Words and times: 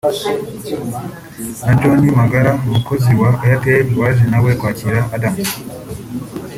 na 1.65 1.71
John 1.79 2.01
Magara 2.19 2.51
umukozi 2.67 3.11
wa 3.21 3.29
Airtel 3.45 3.85
waje 4.01 4.23
nawe 4.31 4.51
kwakira 4.59 4.99
Adams 5.15 5.49